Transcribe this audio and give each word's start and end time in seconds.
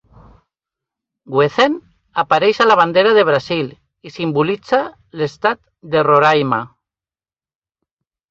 Wezen 1.39 1.75
apareix 2.21 2.61
a 2.63 2.67
la 2.67 2.77
bandera 2.79 3.11
de 3.17 3.25
Brasil 3.27 3.69
i 4.09 4.13
simbolitza 4.15 4.81
l'estat 5.21 5.61
de 5.97 6.03
Roraima. 6.11 6.61